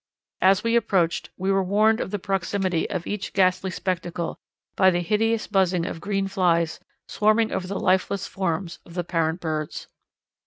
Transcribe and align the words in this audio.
As 0.41 0.63
we 0.63 0.75
approached, 0.75 1.29
we 1.37 1.51
were 1.51 1.61
warned 1.63 1.99
of 1.99 2.09
the 2.09 2.17
proximity 2.17 2.89
of 2.89 3.05
each 3.05 3.33
ghastly 3.33 3.69
spectacle 3.69 4.35
by 4.75 4.89
the 4.89 5.01
hideous 5.01 5.45
buzzing 5.45 5.85
of 5.85 6.01
green 6.01 6.27
flies 6.27 6.79
swarming 7.07 7.51
over 7.51 7.67
the 7.67 7.79
lifeless 7.79 8.25
forms 8.25 8.79
of 8.83 8.95
the 8.95 9.03
parent 9.03 9.39
birds. 9.41 9.85